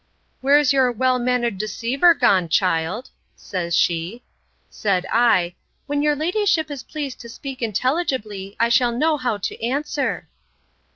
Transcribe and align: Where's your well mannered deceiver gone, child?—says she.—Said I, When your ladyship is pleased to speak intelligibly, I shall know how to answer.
Where's 0.41 0.73
your 0.73 0.91
well 0.91 1.19
mannered 1.19 1.59
deceiver 1.59 2.15
gone, 2.15 2.49
child?—says 2.49 3.75
she.—Said 3.77 5.05
I, 5.11 5.53
When 5.85 6.01
your 6.01 6.15
ladyship 6.15 6.71
is 6.71 6.81
pleased 6.81 7.19
to 7.19 7.29
speak 7.29 7.61
intelligibly, 7.61 8.55
I 8.59 8.69
shall 8.69 8.91
know 8.93 9.17
how 9.17 9.37
to 9.37 9.63
answer. 9.63 10.27